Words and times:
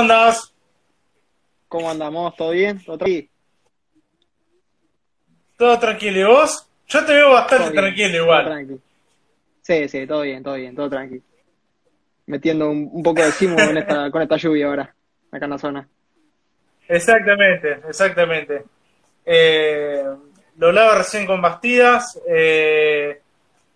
andas? 0.00 0.54
¿Cómo 1.68 1.90
andamos? 1.90 2.34
¿Todo 2.36 2.50
bien? 2.50 2.82
¿Todo 2.84 2.98
tranquilo? 2.98 3.28
¿Todo 5.56 5.78
tranquilo? 5.78 6.20
¿Y 6.20 6.24
vos? 6.24 6.66
Yo 6.88 7.04
te 7.04 7.14
veo 7.14 7.30
bastante 7.30 7.70
bien, 7.70 7.74
tranquilo 7.84 8.16
igual. 8.16 8.80
Sí, 9.62 9.88
sí, 9.88 10.06
todo 10.06 10.22
bien, 10.22 10.42
todo 10.42 10.54
bien, 10.54 10.74
todo 10.74 10.90
tranquilo. 10.90 11.22
Metiendo 12.26 12.70
un, 12.70 12.88
un 12.92 13.02
poco 13.02 13.22
de 13.22 13.30
simo 13.32 13.56
con 13.56 13.76
esta, 13.76 14.10
con 14.10 14.22
esta 14.22 14.36
lluvia 14.36 14.66
ahora, 14.66 14.94
acá 15.30 15.44
en 15.44 15.50
la 15.50 15.58
zona. 15.58 15.88
Exactamente, 16.88 17.80
exactamente. 17.88 18.64
Eh, 19.24 20.04
lo 20.56 20.66
hablaba 20.68 20.96
recién 20.98 21.26
con 21.26 21.40
Bastidas. 21.40 22.18
eh, 22.26 23.20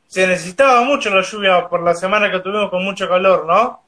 se 0.06 0.26
necesitaba 0.26 0.82
mucho 0.82 1.10
la 1.10 1.22
lluvia 1.22 1.68
por 1.68 1.82
la 1.82 1.94
semana 1.94 2.30
que 2.30 2.40
tuvimos 2.40 2.70
con 2.70 2.84
mucho 2.84 3.08
calor, 3.08 3.46
¿no? 3.46 3.83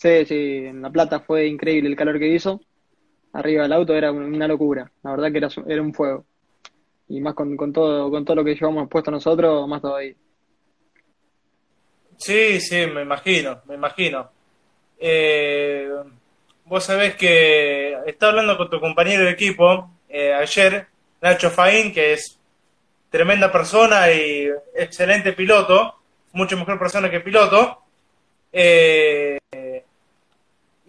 Sí, 0.00 0.24
sí, 0.24 0.64
en 0.64 0.80
La 0.80 0.88
Plata 0.88 1.20
fue 1.20 1.46
increíble 1.46 1.90
el 1.90 1.96
calor 1.96 2.18
que 2.18 2.28
hizo. 2.28 2.58
Arriba 3.34 3.64
del 3.64 3.74
auto 3.74 3.94
era 3.94 4.10
una 4.10 4.48
locura. 4.48 4.90
La 5.02 5.10
verdad 5.10 5.30
que 5.30 5.36
era, 5.36 5.48
era 5.66 5.82
un 5.82 5.92
fuego. 5.92 6.24
Y 7.08 7.20
más 7.20 7.34
con, 7.34 7.54
con 7.54 7.70
todo, 7.70 8.10
con 8.10 8.24
todo 8.24 8.36
lo 8.36 8.44
que 8.44 8.54
llevamos 8.54 8.88
puesto 8.88 9.10
nosotros, 9.10 9.68
más 9.68 9.82
todavía. 9.82 10.14
Sí, 12.16 12.62
sí, 12.62 12.86
me 12.86 13.02
imagino, 13.02 13.60
me 13.66 13.74
imagino. 13.74 14.30
Eh, 14.98 15.90
vos 16.64 16.82
sabés 16.82 17.14
que 17.16 17.98
estaba 18.06 18.30
hablando 18.30 18.56
con 18.56 18.70
tu 18.70 18.80
compañero 18.80 19.26
de 19.26 19.32
equipo 19.32 19.90
eh, 20.08 20.32
ayer, 20.32 20.86
Nacho 21.20 21.50
Faín, 21.50 21.92
que 21.92 22.14
es 22.14 22.38
tremenda 23.10 23.52
persona 23.52 24.10
y 24.10 24.48
excelente 24.74 25.34
piloto, 25.34 25.94
mucho 26.32 26.56
mejor 26.56 26.78
persona 26.78 27.10
que 27.10 27.20
piloto. 27.20 27.82
Eh, 28.50 29.36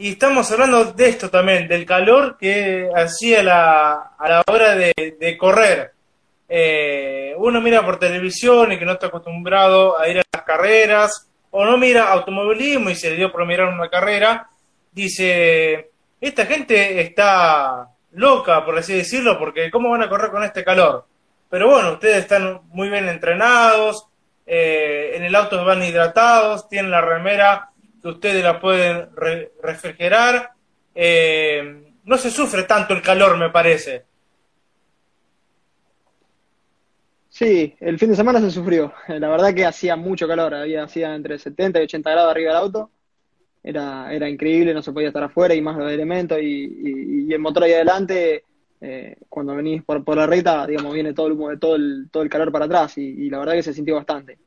y 0.01 0.13
estamos 0.13 0.51
hablando 0.51 0.83
de 0.93 1.09
esto 1.09 1.29
también, 1.29 1.67
del 1.67 1.85
calor 1.85 2.35
que 2.35 2.89
hacía 2.95 3.43
la, 3.43 4.13
a 4.17 4.29
la 4.29 4.43
hora 4.47 4.75
de, 4.75 5.37
correr. 5.37 5.91
Eh, 6.49 7.35
uno 7.37 7.61
mira 7.61 7.85
por 7.85 7.99
televisión 7.99 8.71
y 8.71 8.79
que 8.79 8.85
no 8.85 8.93
está 8.93 9.07
acostumbrado 9.07 9.99
a 9.99 10.09
ir 10.09 10.17
a 10.17 10.23
las 10.33 10.41
carreras, 10.41 11.29
o 11.51 11.63
no 11.65 11.77
mira 11.77 12.11
automovilismo 12.11 12.89
y 12.89 12.95
se 12.95 13.11
le 13.11 13.17
dio 13.17 13.31
por 13.31 13.45
mirar 13.45 13.67
una 13.67 13.89
carrera, 13.91 14.49
dice, 14.91 15.91
esta 16.19 16.47
gente 16.47 16.99
está 16.99 17.87
loca, 18.13 18.65
por 18.65 18.79
así 18.79 18.95
decirlo, 18.95 19.37
porque 19.37 19.69
¿cómo 19.69 19.91
van 19.91 20.01
a 20.01 20.09
correr 20.09 20.31
con 20.31 20.43
este 20.43 20.63
calor? 20.63 21.05
Pero 21.47 21.69
bueno, 21.69 21.91
ustedes 21.91 22.17
están 22.17 22.61
muy 22.69 22.89
bien 22.89 23.07
entrenados, 23.07 24.07
eh, 24.47 25.11
en 25.13 25.25
el 25.25 25.35
auto 25.35 25.63
van 25.63 25.83
hidratados, 25.83 26.67
tienen 26.67 26.89
la 26.89 27.01
remera 27.01 27.70
que 28.01 28.07
ustedes 28.09 28.43
la 28.43 28.59
pueden 28.59 29.09
re- 29.15 29.51
refrigerar, 29.61 30.51
eh, 30.95 31.93
no 32.03 32.17
se 32.17 32.31
sufre 32.31 32.63
tanto 32.63 32.93
el 32.93 33.01
calor, 33.01 33.37
me 33.37 33.49
parece. 33.49 34.05
Sí, 37.29 37.75
el 37.79 37.97
fin 37.97 38.09
de 38.09 38.15
semana 38.15 38.39
se 38.41 38.51
sufrió. 38.51 38.93
La 39.07 39.29
verdad 39.29 39.53
que 39.53 39.65
hacía 39.65 39.95
mucho 39.95 40.27
calor, 40.27 40.53
había 40.53 40.83
hacía 40.83 41.15
entre 41.15 41.39
70 41.39 41.79
y 41.79 41.83
80 41.83 42.11
grados 42.11 42.31
arriba 42.31 42.51
del 42.53 42.61
auto. 42.61 42.91
Era, 43.63 44.13
era 44.13 44.29
increíble, 44.29 44.73
no 44.73 44.81
se 44.81 44.91
podía 44.93 45.09
estar 45.09 45.23
afuera 45.23 45.53
y 45.55 45.61
más 45.61 45.77
los 45.77 45.91
elementos 45.91 46.39
y, 46.41 46.45
y- 46.45 47.25
y 47.29 47.33
el 47.33 47.39
motor 47.39 47.63
ahí 47.63 47.73
adelante, 47.73 48.43
eh, 48.81 49.17
cuando 49.29 49.55
venís 49.55 49.83
por, 49.83 50.03
por 50.03 50.17
la 50.17 50.27
recta, 50.27 50.65
digamos, 50.67 50.93
viene 50.93 51.13
todo 51.13 51.27
el 51.27 51.33
humo, 51.33 51.57
todo 51.59 51.75
el, 51.75 52.09
todo 52.11 52.23
el 52.23 52.29
calor 52.29 52.51
para 52.51 52.65
atrás 52.65 52.97
y, 52.97 53.03
y 53.03 53.29
la 53.29 53.39
verdad 53.39 53.53
que 53.53 53.63
se 53.63 53.73
sintió 53.73 53.95
bastante. 53.95 54.39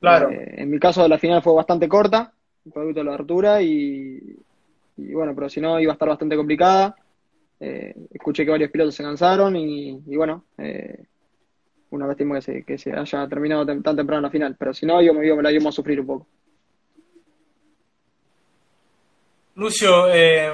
Claro. 0.00 0.30
Eh, 0.30 0.54
en 0.58 0.70
mi 0.70 0.78
caso 0.78 1.06
la 1.08 1.18
final 1.18 1.42
fue 1.42 1.52
bastante 1.54 1.88
corta, 1.88 2.32
producto 2.72 3.00
de 3.00 3.04
la 3.04 3.14
altura 3.14 3.62
y, 3.62 4.36
bueno, 4.96 5.34
pero 5.34 5.48
si 5.48 5.60
no 5.60 5.80
iba 5.80 5.92
a 5.92 5.94
estar 5.94 6.08
bastante 6.08 6.36
complicada. 6.36 6.96
Eh, 7.62 7.94
escuché 8.12 8.44
que 8.44 8.50
varios 8.50 8.70
pilotos 8.70 8.94
se 8.94 9.02
cansaron 9.02 9.54
y, 9.54 9.90
y 10.06 10.16
bueno, 10.16 10.44
eh, 10.56 11.04
una 11.90 12.06
lástima 12.06 12.36
que 12.36 12.40
se, 12.42 12.64
que 12.64 12.78
se 12.78 12.92
haya 12.92 13.28
terminado 13.28 13.66
tem- 13.66 13.82
tan 13.82 13.96
temprano 13.96 14.22
la 14.22 14.30
final, 14.30 14.56
pero 14.58 14.72
si 14.72 14.86
no, 14.86 15.02
yo 15.02 15.12
me, 15.12 15.20
me 15.20 15.42
la 15.42 15.52
íbamos 15.52 15.74
a 15.74 15.76
sufrir 15.76 16.00
un 16.00 16.06
poco. 16.06 16.26
Lucio, 19.56 20.10
eh, 20.10 20.52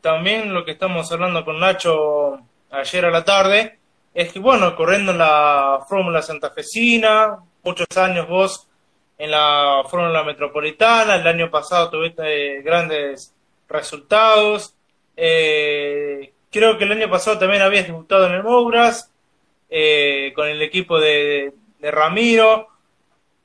también 0.00 0.54
lo 0.54 0.64
que 0.64 0.72
estamos 0.72 1.10
hablando 1.10 1.44
con 1.44 1.58
Nacho 1.58 2.38
ayer 2.70 3.04
a 3.04 3.10
la 3.10 3.24
tarde 3.24 3.78
es 4.12 4.32
que, 4.32 4.38
bueno, 4.38 4.76
corriendo 4.76 5.10
en 5.10 5.18
la 5.18 5.84
Fórmula 5.88 6.22
Santafesina, 6.22 7.36
muchos 7.64 7.88
años 7.96 8.28
vos 8.28 8.68
en 9.18 9.30
la 9.30 9.82
Fórmula 9.88 10.24
Metropolitana, 10.24 11.16
el 11.16 11.26
año 11.26 11.50
pasado 11.50 11.90
tuviste 11.90 12.62
grandes 12.62 13.34
resultados, 13.68 14.74
eh, 15.16 16.32
creo 16.50 16.76
que 16.76 16.84
el 16.84 16.92
año 16.92 17.10
pasado 17.10 17.38
también 17.38 17.62
habías 17.62 17.86
debutado 17.86 18.26
en 18.26 18.34
el 18.34 18.42
Mouras, 18.42 19.10
eh, 19.70 20.32
con 20.34 20.48
el 20.48 20.60
equipo 20.62 21.00
de, 21.00 21.52
de 21.78 21.90
Ramiro, 21.90 22.68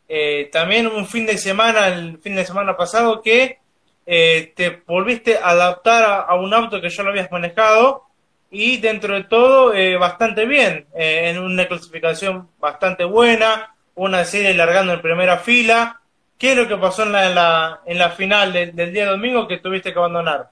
eh, 0.08 0.50
también 0.52 0.88
un 0.88 1.06
fin 1.08 1.26
de 1.26 1.38
semana, 1.38 1.88
el 1.88 2.18
fin 2.20 2.36
de 2.36 2.46
semana 2.46 2.76
pasado, 2.76 3.22
que 3.22 3.60
eh, 4.06 4.54
te 4.56 4.82
volviste 4.88 5.38
a 5.38 5.50
adaptar 5.50 6.04
a, 6.04 6.20
a 6.22 6.36
un 6.36 6.54
auto 6.54 6.82
que 6.82 6.90
ya 6.90 7.04
lo 7.04 7.10
habías 7.10 7.32
manejado 7.32 8.10
y 8.52 8.78
dentro 8.78 9.14
de 9.14 9.26
todo 9.26 9.74
eh, 9.74 9.98
bastante 9.98 10.46
bien, 10.46 10.88
eh, 10.96 11.30
en 11.30 11.40
una 11.40 11.68
clasificación 11.68 12.50
bastante 12.60 13.04
buena, 13.04 13.76
una 14.00 14.24
serie 14.24 14.54
largando 14.54 14.94
en 14.94 15.02
primera 15.02 15.38
fila. 15.38 16.00
¿Qué 16.38 16.52
es 16.54 16.58
lo 16.58 16.68
que 16.68 16.78
pasó 16.78 17.04
en 17.04 17.12
la, 17.12 17.28
en 17.28 17.36
la, 17.36 17.80
en 17.86 17.98
la 17.98 18.10
final 18.12 18.54
del, 18.54 18.74
del 18.76 18.94
día 18.94 19.06
domingo 19.10 19.48
que 19.48 19.58
tuviste 19.58 19.92
que 19.92 20.00
abandonar? 20.00 20.50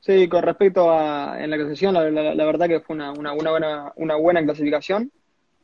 Sí, 0.00 0.28
con 0.28 0.42
respecto 0.42 0.90
a 0.92 1.42
en 1.42 1.50
la 1.50 1.56
clasificación, 1.56 1.94
la, 1.94 2.10
la- 2.10 2.34
la 2.34 2.44
verdad 2.44 2.68
que 2.68 2.80
fue 2.80 2.94
una, 2.94 3.10
una, 3.12 3.32
una 3.32 3.50
buena, 3.50 3.92
una 3.96 4.14
buena 4.16 4.42
clasificación. 4.44 5.10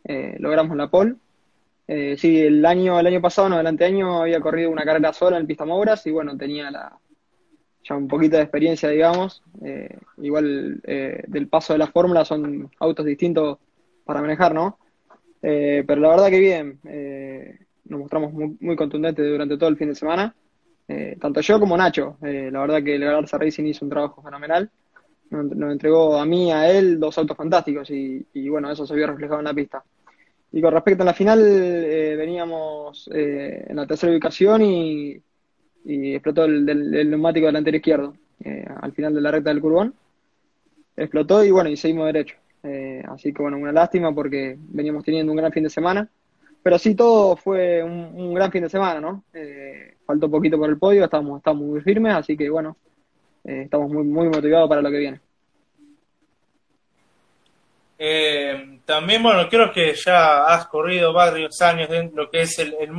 Eh, 0.05 0.37
logramos 0.39 0.77
la 0.77 0.89
pole. 0.89 1.15
Eh, 1.87 2.17
sí, 2.19 2.41
el 2.41 2.65
año, 2.65 2.99
el 2.99 3.07
año 3.07 3.21
pasado, 3.21 3.49
no, 3.49 3.61
el 3.61 3.67
anteaño, 3.67 4.23
había 4.23 4.41
corrido 4.41 4.71
una 4.71 4.85
carrera 4.85 5.13
sola 5.13 5.37
en 5.39 5.47
pista 5.47 5.65
Mouras 5.65 6.07
y 6.07 6.11
bueno, 6.11 6.37
tenía 6.37 6.71
la, 6.71 6.99
ya 7.85 7.95
un 7.97 8.09
poquito 8.09 8.37
de 8.37 8.43
experiencia, 8.43 8.89
digamos. 8.89 9.43
Eh, 9.63 9.97
igual 10.23 10.81
eh, 10.85 11.23
del 11.27 11.49
paso 11.49 11.73
de 11.75 11.79
la 11.79 11.87
fórmula 11.89 12.25
son 12.25 12.71
autos 12.81 13.05
distintos 13.07 13.59
para 14.05 14.21
manejar, 14.23 14.55
¿no? 14.55 14.79
Eh, 15.43 15.85
pero 15.87 16.01
la 16.01 16.11
verdad 16.11 16.31
que 16.31 16.39
bien, 16.39 16.81
eh, 16.85 17.59
nos 17.85 18.01
mostramos 18.01 18.33
muy, 18.33 18.57
muy 18.61 18.77
contundentes 18.77 19.27
durante 19.27 19.57
todo 19.57 19.69
el 19.69 19.77
fin 19.77 19.89
de 19.89 19.95
semana. 19.95 20.35
Eh, 20.89 21.17
tanto 21.21 21.41
yo 21.41 21.61
como 21.61 21.77
Nacho, 21.77 22.19
eh, 22.23 22.51
la 22.53 22.61
verdad 22.61 22.83
que 22.83 22.97
el 22.97 23.05
Galarza 23.05 23.39
Racing 23.39 23.65
hizo 23.65 23.85
un 23.85 23.91
trabajo 23.91 24.23
fenomenal. 24.23 24.71
Nos, 25.31 25.73
entregó 25.73 26.17
a 26.19 26.27
mí, 26.27 26.51
a 26.53 26.69
él, 26.71 26.99
dos 26.99 27.17
autos 27.17 27.37
fantásticos 27.37 27.89
y, 27.91 28.49
bueno, 28.49 28.71
eso 28.71 28.85
se 28.85 28.97
vio 28.97 29.07
reflejado 29.07 29.39
en 29.39 29.45
la 29.45 29.55
pista. 29.55 29.83
Y 30.53 30.61
con 30.61 30.73
respecto 30.75 31.05
a 31.05 31.07
la 31.07 31.15
final, 31.15 31.41
eh, 31.45 32.17
veníamos 32.17 33.09
en 33.13 33.77
la 33.77 33.87
tercera 33.87 34.11
ubicación 34.13 34.63
y, 34.63 35.23
explotó 35.85 36.45
el, 36.45 36.67
del- 36.67 36.95
el 36.95 37.11
neumático 37.11 37.47
delantero 37.47 37.77
izquierdo 37.77 38.15
al 38.81 38.93
final 38.93 39.15
de 39.15 39.21
la 39.21 39.31
recta 39.31 39.51
del 39.51 39.61
curbón. 39.61 39.95
Explotó 40.97 41.45
y 41.45 41.51
bueno, 41.51 41.71
y 41.71 41.77
seguimos 41.77 42.07
derecho. 42.07 42.40
Eh, 42.63 43.03
así 43.09 43.33
que 43.33 43.43
bueno, 43.43 43.57
una 43.57 43.73
lástima 43.73 44.15
porque 44.15 44.57
veníamos 44.59 45.05
teniendo 45.05 45.33
un 45.33 45.39
gran 45.39 45.53
fin 45.53 45.65
de 45.65 45.71
semana. 45.71 46.09
Pero 46.63 46.79
sí, 46.79 46.95
todo 46.95 47.37
fue 47.37 47.83
un, 47.83 48.35
gran 48.35 48.53
fin 48.53 48.63
de 48.63 48.69
semana, 48.69 49.01
¿no? 49.01 49.25
Eh, 49.33 49.97
faltó 50.05 50.31
poquito 50.31 50.59
por 50.59 50.69
el 50.69 50.79
podio, 50.79 51.05
estamos, 51.05 51.39
estamos 51.39 51.65
muy 51.65 51.81
firmes, 51.81 52.15
así 52.15 52.37
que 52.37 52.51
bueno, 52.51 52.77
eh, 53.45 53.63
estamos 53.65 53.91
muy, 53.91 54.05
muy 54.05 54.29
motivados 54.29 54.69
para 54.69 54.83
lo 54.83 54.91
que 54.91 54.99
viene. 54.99 55.21
Eh, 58.03 58.81
también, 58.87 59.23
bueno, 59.23 59.47
creo 59.49 59.71
que 59.73 59.95
ya 59.95 60.47
has 60.47 60.67
corrido 60.67 61.13
varios 61.13 61.61
años 61.61 61.91
en 61.91 62.13
lo 62.15 62.31
que 62.31 62.43
es 62.43 62.59
el, 62.59 62.75
el 62.81 62.91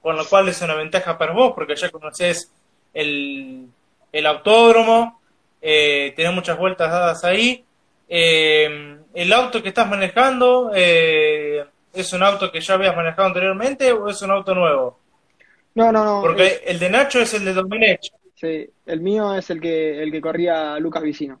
con 0.00 0.16
lo 0.16 0.24
cual 0.26 0.48
es 0.48 0.60
una 0.62 0.74
ventaja 0.74 1.16
para 1.16 1.32
vos, 1.32 1.52
porque 1.54 1.76
ya 1.76 1.90
conoces 1.90 2.50
el, 2.94 3.66
el 4.12 4.26
autódromo, 4.26 5.20
eh, 5.60 6.12
tenés 6.16 6.32
muchas 6.32 6.58
vueltas 6.58 6.90
dadas 6.90 7.24
ahí. 7.24 7.64
Eh, 8.08 8.98
el 9.14 9.32
auto 9.32 9.62
que 9.62 9.68
estás 9.70 9.88
manejando, 9.88 10.70
eh, 10.74 11.64
¿es 11.92 12.12
un 12.12 12.22
auto 12.22 12.50
que 12.52 12.60
ya 12.60 12.74
habías 12.74 12.94
manejado 12.96 13.28
anteriormente 13.28 13.92
o 13.92 14.08
es 14.08 14.20
un 14.22 14.30
auto 14.30 14.54
nuevo? 14.54 14.98
No, 15.74 15.90
no, 15.90 16.04
no. 16.04 16.20
Porque 16.22 16.46
es- 16.46 16.62
el 16.66 16.78
de 16.78 16.90
Nacho 16.90 17.20
es 17.20 17.34
el 17.34 17.44
de 17.44 17.52
Domenech. 17.54 18.00
sí, 18.34 18.68
el 18.86 19.00
mío 19.00 19.34
es 19.34 19.48
el 19.50 19.60
que, 19.60 20.02
el 20.02 20.12
que 20.12 20.20
corría 20.20 20.78
Lucas 20.78 21.02
Vicino. 21.02 21.40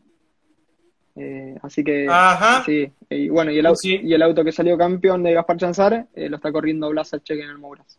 Eh, 1.16 1.54
así 1.62 1.84
que, 1.84 2.06
Ajá. 2.08 2.64
sí. 2.64 2.90
Y 3.10 3.28
bueno, 3.28 3.52
y 3.52 3.58
el, 3.58 3.66
au- 3.66 3.76
Sí. 3.76 4.00
y 4.02 4.14
el 4.14 4.22
auto 4.22 4.42
que 4.42 4.50
salió 4.50 4.76
campeón 4.76 5.22
de 5.22 5.32
Gaspar 5.34 5.56
Chanzar 5.58 6.06
eh, 6.14 6.28
lo 6.28 6.36
está 6.36 6.50
corriendo 6.50 6.88
Blas 6.90 7.12
Cheque 7.22 7.42
en 7.42 7.50
el 7.50 7.58
Mouras. 7.58 7.98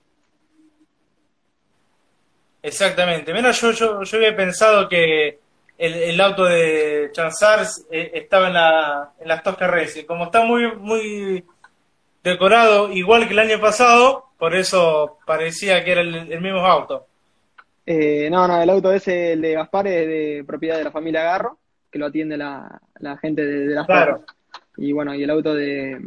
Exactamente. 2.61 3.33
Mira, 3.33 3.51
yo, 3.51 3.71
yo, 3.71 4.03
yo 4.03 4.17
había 4.17 4.35
pensado 4.35 4.89
que 4.89 5.39
el, 5.77 5.93
el 5.93 6.21
auto 6.21 6.45
de 6.45 7.09
Chanzar 7.11 7.65
eh, 7.91 8.11
estaba 8.13 8.47
en 8.47 8.53
la, 8.53 9.13
en 9.19 9.27
las 9.27 9.43
Tosca 9.43 9.67
Racing. 9.67 10.05
Como 10.05 10.25
está 10.25 10.43
muy, 10.43 10.75
muy 10.75 11.43
decorado 12.23 12.91
igual 12.91 13.27
que 13.27 13.33
el 13.33 13.39
año 13.39 13.59
pasado, 13.59 14.25
por 14.37 14.55
eso 14.55 15.19
parecía 15.25 15.83
que 15.83 15.91
era 15.91 16.01
el, 16.01 16.31
el 16.31 16.41
mismo 16.41 16.59
auto. 16.59 17.07
Eh, 17.85 18.29
no, 18.31 18.47
no, 18.47 18.61
el 18.61 18.69
auto 18.69 18.91
ese, 18.91 19.33
el 19.33 19.41
de 19.41 19.53
Gaspar, 19.53 19.87
es 19.87 20.07
de 20.07 20.43
propiedad 20.45 20.77
de 20.77 20.85
la 20.85 20.91
familia 20.91 21.23
Garro, 21.23 21.59
que 21.91 21.99
lo 21.99 22.07
atiende 22.07 22.35
la, 22.35 22.81
la 22.99 23.17
gente 23.17 23.45
de, 23.45 23.75
las 23.75 23.85
Claro. 23.85 24.23
Y 24.77 24.91
bueno, 24.91 25.13
y 25.13 25.23
el 25.23 25.29
auto 25.29 25.53
de, 25.53 26.01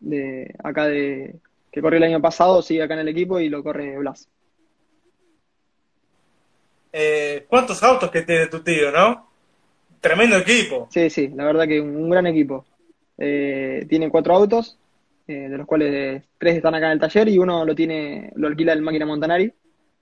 de 0.00 0.54
acá 0.62 0.86
de 0.86 1.36
que 1.72 1.82
corrió 1.82 1.96
el 1.98 2.04
año 2.04 2.22
pasado 2.22 2.62
sigue 2.62 2.82
acá 2.82 2.94
en 2.94 3.00
el 3.00 3.08
equipo 3.08 3.40
y 3.40 3.48
lo 3.48 3.62
corre 3.62 3.98
Blas. 3.98 4.28
Eh, 6.96 7.44
¿Cuántos 7.48 7.82
autos 7.82 8.08
que 8.08 8.22
tiene 8.22 8.46
tu 8.46 8.60
tío, 8.60 8.92
no? 8.92 9.28
Tremendo 10.00 10.36
equipo. 10.36 10.86
Sí, 10.92 11.10
sí, 11.10 11.26
la 11.34 11.44
verdad 11.44 11.66
que 11.66 11.80
un, 11.80 11.96
un 11.96 12.08
gran 12.08 12.24
equipo. 12.28 12.64
Eh, 13.18 13.84
tiene 13.88 14.10
cuatro 14.10 14.32
autos, 14.32 14.78
eh, 15.26 15.48
de 15.48 15.58
los 15.58 15.66
cuales 15.66 16.22
tres 16.38 16.54
están 16.54 16.76
acá 16.76 16.86
en 16.86 16.92
el 16.92 17.00
taller 17.00 17.28
y 17.28 17.38
uno 17.38 17.64
lo 17.64 17.74
tiene, 17.74 18.30
lo 18.36 18.46
alquila 18.46 18.72
el 18.72 18.82
máquina 18.82 19.06
Montanari, 19.06 19.52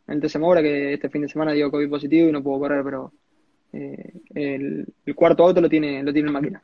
en 0.06 0.20
TC 0.20 0.38
Moura, 0.38 0.60
que 0.60 0.92
este 0.92 1.08
fin 1.08 1.22
de 1.22 1.30
semana 1.30 1.52
dio 1.52 1.70
COVID 1.70 1.88
positivo 1.88 2.28
y 2.28 2.32
no 2.32 2.42
pudo 2.42 2.60
correr, 2.60 2.84
pero 2.84 3.10
eh, 3.72 4.12
el, 4.34 4.86
el 5.06 5.14
cuarto 5.14 5.44
auto 5.44 5.62
lo 5.62 5.70
tiene, 5.70 6.02
lo 6.02 6.12
tiene 6.12 6.28
el 6.28 6.34
máquina. 6.34 6.62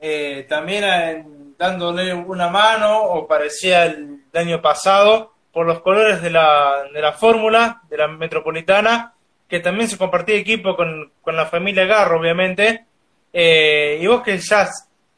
Eh, 0.00 0.44
también 0.46 0.84
eh, 0.84 1.24
dándole 1.56 2.12
una 2.12 2.50
mano, 2.50 3.04
o 3.04 3.26
parecía 3.26 3.86
el 3.86 4.20
año 4.34 4.60
pasado, 4.60 5.32
por 5.52 5.66
los 5.66 5.80
colores 5.80 6.22
de 6.22 6.30
la, 6.30 6.84
de 6.92 7.00
la 7.00 7.12
fórmula, 7.12 7.82
de 7.88 7.96
la 7.96 8.08
metropolitana, 8.08 9.14
que 9.48 9.60
también 9.60 9.88
se 9.88 9.98
compartía 9.98 10.36
equipo 10.36 10.76
con, 10.76 11.12
con 11.22 11.36
la 11.36 11.46
familia 11.46 11.84
Garro, 11.86 12.20
obviamente. 12.20 12.84
Eh, 13.32 13.98
y 14.00 14.06
vos 14.06 14.22
que 14.22 14.38
ya 14.38 14.68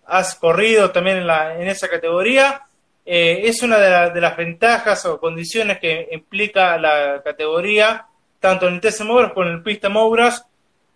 has, 0.07 0.35
corrido 0.37 0.91
también 0.91 1.19
en, 1.19 1.27
la, 1.27 1.55
en 1.57 1.69
esa 1.69 1.89
categoría, 1.89 2.63
eh, 3.05 3.43
es 3.45 3.63
una 3.63 3.79
de, 3.79 3.91
la- 3.91 4.11
de 4.11 4.21
las 4.21 4.37
ventajas 4.37 5.05
o 5.07 5.19
condiciones 5.21 5.79
que 5.79 6.09
implica 6.13 6.77
la 6.79 7.21
categoría, 7.25 8.07
tanto 8.41 8.69
en 8.69 8.75
el 8.75 8.81
TC 8.81 9.01
Mouras 9.05 9.33
como 9.33 9.47
en 9.47 9.53
el 9.55 9.63
Pista 9.63 9.89
Mouras, 9.89 10.47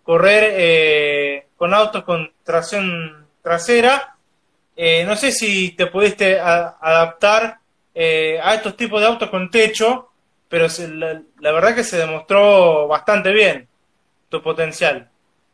correr 0.03 0.53
eh, 0.55 1.47
con 1.57 1.73
autos 1.73 2.03
con 2.03 2.31
tracción 2.43 3.27
trasera. 3.43 4.15
Eh, 4.75 5.03
no 5.05 5.15
sé 5.15 5.31
si 5.31 5.71
te 5.71 5.87
pudiste 5.87 6.39
a- 6.39 6.77
adaptar 6.79 7.57
eh, 7.99 8.39
a 8.43 8.55
estos 8.55 8.77
tipos 8.77 9.01
de 9.01 9.07
autos 9.07 9.29
con 9.31 9.49
techo, 9.49 10.09
pero 10.49 10.69
se- 10.69 10.87
la, 10.89 11.21
la 11.39 11.51
verdad 11.51 11.75
que 11.75 11.83
se 11.83 11.97
demostró 11.97 12.87
bastante 12.87 13.31
bien 13.33 13.67
tu 14.29 14.41
potencial. 14.41 15.09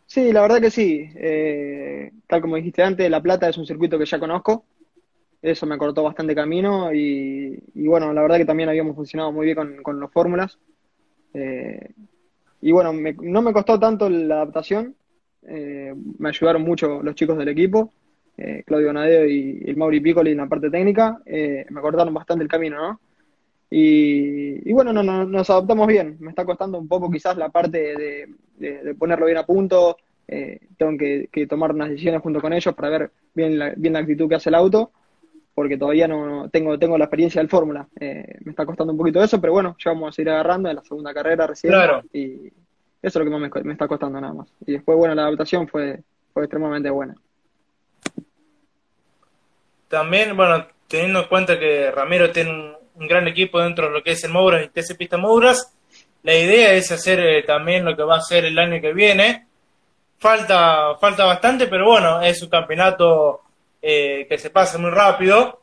Sí, 0.06 0.32
la 0.32 0.42
verdad 0.42 0.62
que 0.62 0.70
sí. 0.72 1.10
Eh, 1.16 2.12
tal 2.28 2.42
como 2.42 2.56
dijiste 2.56 2.84
antes, 2.84 3.10
La 3.10 3.22
Plata 3.22 3.50
es 3.50 3.58
un 3.58 3.66
circuito 3.66 3.98
que 3.98 4.06
ya 4.06 4.20
conozco. 4.20 4.66
Eso 5.42 5.66
me 5.68 5.78
cortó 5.78 6.04
bastante 6.04 6.36
camino 6.36 6.94
y, 6.94 7.62
bueno, 7.76 8.14
la 8.14 8.22
verdad 8.24 8.38
que 8.38 8.46
también 8.46 8.70
habíamos 8.70 8.96
funcionado 8.96 9.32
muy 9.32 9.46
bien 9.46 9.56
con, 9.58 9.84
con 9.84 10.00
los 10.00 10.12
fórmulas. 10.12 10.60
Eh, 11.34 11.92
y 12.62 12.72
bueno, 12.72 12.94
me- 12.94 13.14
no 13.22 13.42
me 13.42 13.54
costó 13.54 13.80
tanto 13.80 14.10
la 14.10 14.36
adaptación. 14.38 14.96
Eh, 15.48 15.94
me 16.20 16.30
ayudaron 16.30 16.64
mucho 16.64 17.02
los 17.04 17.16
chicos 17.16 17.38
del 17.38 17.50
equipo, 17.50 17.94
eh, 18.38 18.64
Claudio 18.66 18.92
Nadeo 18.94 19.26
y 19.28 19.64
el 19.66 19.78
Mauri 19.78 20.00
Piccoli 20.00 20.32
en 20.32 20.38
la 20.38 20.48
parte 20.48 20.70
técnica. 20.70 21.20
Eh, 21.26 21.66
me 21.70 21.82
cortaron 21.82 22.14
bastante 22.14 22.44
el 22.44 22.50
camino, 22.50 22.78
¿no? 22.78 23.00
Y, 23.70 24.70
y 24.70 24.74
bueno, 24.74 24.94
no, 24.94 25.02
no- 25.04 25.26
nos 25.26 25.50
adaptamos 25.50 25.88
bien. 25.88 26.18
Me 26.20 26.30
está 26.30 26.46
costando 26.46 26.78
un 26.78 26.88
poco 26.88 27.10
quizás 27.10 27.38
la 27.38 27.50
parte 27.50 27.78
de, 27.96 28.28
de- 28.58 28.84
de 28.84 28.96
ponerlo 28.96 29.26
bien 29.26 29.38
a 29.38 29.46
punto. 29.46 29.98
Eh, 30.28 30.60
tengo 30.78 30.98
que, 30.98 31.28
que 31.32 31.48
tomar 31.48 31.72
unas 31.74 31.90
decisiones 31.90 32.22
junto 32.22 32.40
con 32.40 32.54
ellos 32.54 32.74
para 32.76 32.90
ver 32.90 33.12
bien 33.34 33.58
la, 33.60 33.74
bien 33.76 33.94
la 33.94 34.00
actitud 34.00 34.30
que 34.30 34.36
hace 34.36 34.50
el 34.50 34.56
auto, 34.56 34.92
porque 35.56 35.78
todavía 35.78 36.08
no 36.08 36.26
no- 36.26 36.50
tengo, 36.50 36.78
tengo 36.78 36.98
la 36.98 37.06
experiencia 37.06 37.42
del 37.42 37.50
Fórmula. 37.50 37.88
Eh, 38.00 38.38
me 38.46 38.52
está 38.52 38.66
costando 38.66 38.94
un 38.94 38.98
poquito 39.00 39.24
eso, 39.24 39.42
pero 39.42 39.54
bueno, 39.54 39.76
ya 39.84 39.92
vamos 39.92 40.10
a 40.10 40.12
seguir 40.14 40.30
agarrando 40.32 40.70
en 40.70 40.76
la 40.76 40.84
segunda 40.84 41.14
carrera 41.14 41.48
recién. 41.48 41.74
Claro. 41.74 42.04
Y 42.14 42.48
eso 42.48 42.54
es 43.02 43.16
lo 43.16 43.26
que 43.26 43.32
más 43.32 43.42
me, 43.42 43.64
me 43.64 43.74
está 43.74 43.88
costando 43.88 44.22
nada 44.22 44.34
más. 44.34 44.48
Y 44.66 44.74
después, 44.74 44.98
bueno, 44.98 45.16
la 45.16 45.24
adaptación 45.24 45.68
fue, 45.68 46.00
fue 46.34 46.44
extremadamente 46.44 46.90
buena. 46.92 47.16
También, 49.94 50.36
bueno, 50.36 50.66
teniendo 50.88 51.20
en 51.20 51.28
cuenta 51.28 51.60
que 51.60 51.92
Ramiro 51.92 52.32
tiene 52.32 52.50
un, 52.96 53.08
gran 53.08 53.28
equipo 53.28 53.60
dentro 53.62 53.86
de 53.86 53.94
lo 53.94 54.02
que 54.02 54.14
es 54.14 54.24
el 54.24 54.32
Mouras 54.32 54.66
y 54.66 54.70
TC 54.70 54.98
Pista 54.98 55.18
Mouras, 55.18 55.72
la 56.24 56.34
idea 56.34 56.74
es 56.74 56.92
hacer 56.92 57.20
eh, 57.20 57.44
también 57.44 57.86
lo 57.86 57.96
que 57.96 58.02
va 58.02 58.16
a 58.18 58.22
ser 58.22 58.44
el 58.44 58.58
año 58.58 58.82
que 58.82 58.92
viene. 58.92 59.46
Falta, 60.18 60.96
falta 61.00 61.26
bastante, 61.26 61.68
pero 61.68 61.86
bueno, 61.86 62.24
es 62.24 62.42
un 62.42 62.50
campeonato 62.50 63.42
eh, 63.84 64.26
que 64.28 64.40
se 64.40 64.50
pasa 64.50 64.80
muy 64.80 64.90
rápido 64.90 65.62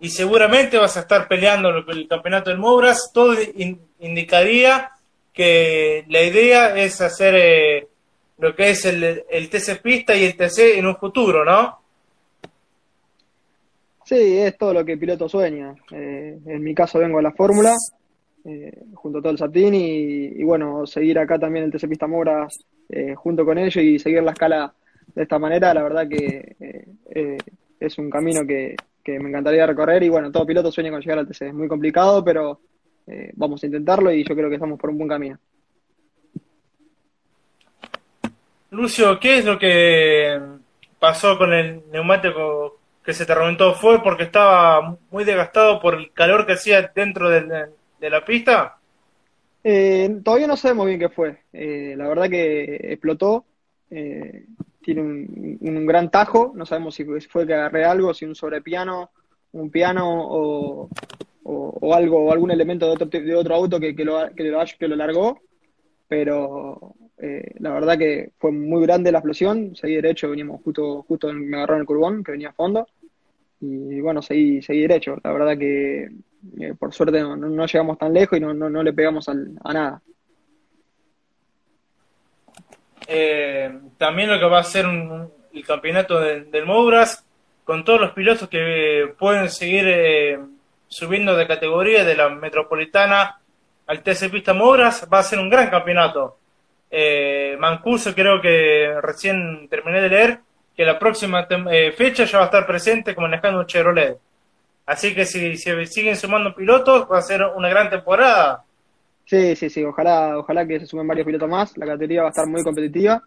y 0.00 0.10
seguramente 0.10 0.76
vas 0.76 0.98
a 0.98 1.00
estar 1.00 1.26
peleando 1.26 1.70
el 1.70 2.06
campeonato 2.06 2.50
del 2.50 2.58
Mouras. 2.58 3.10
Todo 3.14 3.34
in- 3.54 3.80
indicaría 4.00 4.90
que 5.32 6.04
la 6.10 6.20
idea 6.20 6.76
es 6.76 7.00
hacer 7.00 7.34
eh, 7.38 7.88
lo 8.36 8.54
que 8.54 8.68
es 8.68 8.84
el, 8.84 9.24
el 9.30 9.48
TC 9.48 9.80
Pista 9.80 10.14
y 10.14 10.26
el 10.26 10.36
TC 10.36 10.76
en 10.76 10.84
un 10.88 10.96
futuro, 10.98 11.42
¿no? 11.42 11.81
Sí, 14.12 14.36
es 14.36 14.58
todo 14.58 14.74
lo 14.74 14.84
que 14.84 14.98
piloto 14.98 15.26
sueña. 15.26 15.74
Eh, 15.90 16.38
en 16.44 16.62
mi 16.62 16.74
caso 16.74 16.98
vengo 16.98 17.18
a 17.18 17.22
la 17.22 17.32
Fórmula, 17.32 17.74
eh, 18.44 18.82
junto 18.92 19.18
a 19.18 19.22
todo 19.22 19.32
el 19.32 19.38
Satín, 19.38 19.72
y, 19.74 20.44
bueno, 20.44 20.86
seguir 20.86 21.18
acá 21.18 21.38
también 21.38 21.64
el 21.64 21.72
TC 21.72 21.88
Pista 21.88 22.06
Moras 22.06 22.58
eh, 22.90 23.14
junto 23.14 23.46
con 23.46 23.56
ellos 23.56 23.76
y 23.76 23.98
seguir 23.98 24.22
la 24.22 24.32
escala 24.32 24.74
de 25.14 25.22
esta 25.22 25.38
manera, 25.38 25.72
la 25.72 25.82
verdad 25.82 26.06
que 26.06 26.56
es 27.80 27.96
un 27.96 28.10
camino 28.10 28.46
que, 28.46 28.76
que 29.02 29.18
me 29.18 29.30
encantaría 29.30 29.66
recorrer 29.66 30.02
y 30.02 30.10
bueno, 30.10 30.30
todo 30.30 30.44
piloto 30.44 30.70
sueña 30.70 30.90
con 30.90 31.00
llegar 31.00 31.18
al 31.18 31.26
TC. 31.26 31.46
Es 31.46 31.54
muy 31.54 31.66
complicado, 31.66 32.22
pero 32.22 32.60
vamos 33.32 33.62
a 33.62 33.66
intentarlo 33.66 34.12
y 34.12 34.24
yo 34.24 34.34
creo 34.34 34.50
que 34.50 34.56
estamos 34.56 34.78
por 34.78 34.90
un 34.90 34.98
buen 34.98 35.08
camino. 35.08 35.38
Lucio, 38.72 39.18
¿qué 39.18 39.38
es 39.38 39.44
lo 39.46 39.58
que 39.58 40.38
pasó 40.98 41.38
con 41.38 41.54
el 41.54 41.80
neumático 41.90 42.81
que 43.04 43.12
se 43.12 43.26
te 43.26 43.34
reventó? 43.34 43.74
¿Fue 43.74 44.02
porque 44.02 44.24
estaba 44.24 44.96
muy 45.10 45.24
desgastado 45.24 45.80
por 45.80 45.94
el 45.94 46.12
calor 46.12 46.46
que 46.46 46.52
hacía 46.52 46.92
dentro 46.94 47.28
de, 47.28 47.68
la 48.00 48.24
pista? 48.24 48.78
Eh, 49.64 50.20
todavía 50.24 50.46
no 50.46 50.56
sabemos 50.56 50.86
bien 50.86 50.98
qué 50.98 51.08
fue. 51.08 51.38
Eh, 51.52 51.94
la 51.96 52.08
verdad 52.08 52.28
que 52.28 52.92
explotó. 52.92 53.44
eh, 53.90 54.46
tiene 54.82 55.00
un, 55.00 55.86
gran 55.86 56.10
tajo. 56.10 56.52
No 56.54 56.66
sabemos 56.66 56.94
si 56.94 57.04
fue 57.04 57.46
que 57.46 57.54
agarré 57.54 57.84
algo, 57.84 58.12
si 58.12 58.24
un 58.24 58.34
sobrepiano, 58.34 59.10
un 59.52 59.70
piano 59.70 60.04
o, 60.08 60.88
o, 61.44 61.78
o 61.80 61.94
algo, 61.94 62.24
o 62.24 62.32
algún 62.32 62.50
elemento 62.50 62.86
de 62.86 62.92
otro, 62.92 63.06
de 63.06 63.34
otro 63.34 63.54
auto 63.54 63.78
que, 63.78 63.94
que, 63.94 64.04
lo, 64.04 64.28
que, 64.34 64.44
lo, 64.44 64.58
que 64.78 64.88
lo 64.88 64.96
largó. 64.96 65.40
Pero 66.08 66.94
eh, 67.22 67.54
la 67.60 67.70
verdad 67.72 67.96
que 67.96 68.32
fue 68.38 68.50
muy 68.52 68.82
grande 68.82 69.12
la 69.12 69.18
explosión. 69.18 69.74
Seguí 69.76 69.94
derecho, 69.94 70.28
veníamos 70.30 70.60
justo, 70.62 71.02
justo 71.04 71.32
me 71.32 71.56
agarró 71.56 71.74
en 71.74 71.80
el 71.80 71.86
curbón, 71.86 72.22
que 72.24 72.32
venía 72.32 72.50
a 72.50 72.52
fondo. 72.52 72.86
Y 73.60 74.00
bueno, 74.00 74.20
seguí, 74.22 74.60
seguí 74.60 74.82
derecho. 74.82 75.16
La 75.22 75.32
verdad 75.32 75.56
que 75.56 76.10
eh, 76.60 76.74
por 76.78 76.92
suerte 76.92 77.20
no, 77.20 77.36
no- 77.36 77.66
llegamos 77.66 77.96
tan 77.98 78.12
lejos 78.12 78.36
y 78.36 78.40
no, 78.40 78.52
no, 78.52 78.68
no 78.68 78.82
le 78.82 78.92
pegamos 78.92 79.28
al- 79.28 79.52
a 79.62 79.72
nada. 79.72 80.02
Eh, 83.06 83.72
también 83.98 84.30
lo 84.30 84.38
que 84.38 84.44
va 84.46 84.60
a 84.60 84.64
ser 84.64 84.86
un- 84.86 85.30
el 85.52 85.66
campeonato 85.66 86.20
de- 86.20 86.44
del 86.44 86.66
Mouras, 86.66 87.24
con 87.64 87.84
todos 87.84 88.00
los 88.00 88.12
pilotos 88.12 88.48
que 88.48 89.14
pueden 89.18 89.48
seguir 89.48 89.84
eh, 89.86 90.38
subiendo 90.88 91.36
de 91.36 91.46
categoría 91.46 92.04
de 92.04 92.16
la 92.16 92.28
metropolitana 92.30 93.38
al 93.86 94.02
TC 94.02 94.28
Pista 94.30 94.52
Mouras, 94.54 95.06
va 95.12 95.18
a 95.20 95.22
ser 95.22 95.38
un 95.38 95.50
gran 95.50 95.70
campeonato. 95.70 96.38
Eh, 96.94 97.56
Mancuso 97.58 98.14
creo 98.14 98.38
que 98.42 99.00
recién 99.00 99.66
terminé 99.70 100.02
de 100.02 100.08
leer 100.10 100.40
que 100.76 100.84
la 100.84 100.98
próxima 100.98 101.46
eh, 101.70 101.92
fecha 101.92 102.24
ya 102.24 102.36
va 102.36 102.44
a 102.44 102.46
estar 102.46 102.66
presente 102.66 103.14
como 103.14 103.28
manejando 103.28 103.60
un 103.60 103.66
Chevrolet. 103.66 104.18
Así 104.84 105.14
que 105.14 105.24
si 105.24 105.56
se 105.56 105.86
siguen 105.86 106.16
sumando 106.16 106.54
pilotos, 106.54 107.08
va 107.10 107.18
a 107.18 107.22
ser 107.22 107.42
una 107.56 107.70
gran 107.70 107.88
temporada. 107.88 108.62
Sí, 109.24 109.56
sí, 109.56 109.70
sí, 109.70 109.82
ojalá, 109.84 110.38
ojalá 110.38 110.66
que 110.66 110.80
se 110.80 110.86
sumen 110.86 111.06
varios 111.06 111.24
pilotos 111.24 111.48
más, 111.48 111.76
la 111.78 111.86
categoría 111.86 112.22
va 112.22 112.28
a 112.28 112.30
estar 112.30 112.46
muy 112.46 112.62
competitiva 112.62 113.22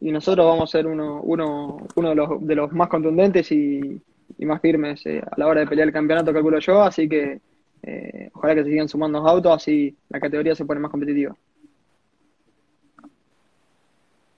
y 0.00 0.10
nosotros 0.10 0.44
vamos 0.44 0.68
a 0.68 0.78
ser 0.78 0.86
uno, 0.86 1.20
uno, 1.20 1.86
uno 1.94 2.08
de 2.08 2.14
los, 2.14 2.46
de 2.46 2.54
los 2.56 2.72
más 2.72 2.88
contundentes 2.88 3.52
y, 3.52 4.00
y 4.38 4.46
más 4.46 4.60
firmes 4.60 5.04
eh, 5.06 5.22
a 5.24 5.34
la 5.36 5.46
hora 5.46 5.60
de 5.60 5.66
pelear 5.66 5.86
el 5.86 5.94
campeonato, 5.94 6.32
calculo 6.32 6.58
yo, 6.58 6.82
así 6.82 7.08
que 7.08 7.40
eh, 7.82 8.30
ojalá 8.32 8.54
que 8.56 8.64
se 8.64 8.70
sigan 8.70 8.88
sumando 8.88 9.18
autos, 9.18 9.52
así 9.54 9.94
la 10.08 10.18
categoría 10.18 10.54
se 10.54 10.64
pone 10.64 10.80
más 10.80 10.90
competitiva. 10.90 11.36